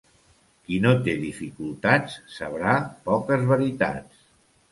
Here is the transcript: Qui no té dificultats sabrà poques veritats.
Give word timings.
Qui 0.67 0.77
no 0.85 0.93
té 1.07 1.13
dificultats 1.25 2.15
sabrà 2.37 2.73
poques 3.11 3.47
veritats. 3.53 4.27